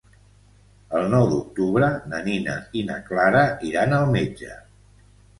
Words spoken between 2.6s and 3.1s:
i na